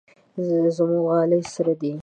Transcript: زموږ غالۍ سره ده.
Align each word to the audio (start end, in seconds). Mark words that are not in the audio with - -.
زموږ 0.75 1.01
غالۍ 1.09 1.41
سره 1.53 1.73
ده. 1.81 1.91